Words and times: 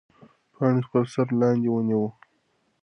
پاڼې 0.53 0.81
خپل 0.87 1.03
سر 1.13 1.27
لاندې 1.41 1.69
ونیوه. 1.71 2.09